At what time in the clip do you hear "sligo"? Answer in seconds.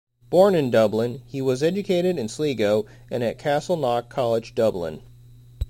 2.27-2.87